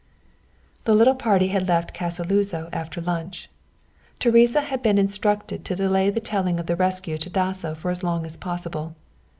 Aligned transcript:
The 0.85 0.95
little 0.95 1.13
party 1.13 1.49
had 1.49 1.67
left 1.67 1.93
Casa 1.93 2.23
Luzo 2.23 2.69
after 2.73 2.99
lunch. 2.99 3.51
Teresa 4.17 4.61
had 4.61 4.81
been 4.81 4.97
instructed 4.97 5.63
to 5.65 5.75
delay 5.75 6.09
the 6.09 6.19
telling 6.19 6.57
of 6.59 6.65
the 6.65 6.75
rescue 6.75 7.19
to 7.19 7.29
Dasso 7.29 7.75
for 7.75 7.91
as 7.91 8.01
long 8.01 8.25
as 8.25 8.35
possible. 8.35 8.95